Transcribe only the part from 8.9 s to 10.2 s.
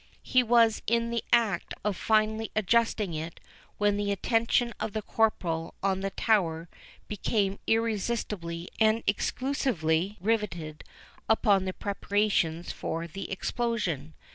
exclusively